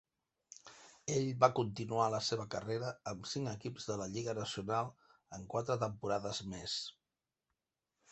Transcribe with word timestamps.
Ell 1.15 1.25
va 1.41 1.49
continuar 1.57 2.07
la 2.13 2.21
seva 2.27 2.45
carrera 2.55 2.93
amb 3.11 3.29
cinc 3.33 3.51
equips 3.51 3.85
de 3.89 3.97
la 4.03 4.07
lliga 4.15 4.35
nacional 4.39 4.89
en 5.39 5.45
quatre 5.55 5.77
temporades 5.85 6.41
més. 6.55 6.75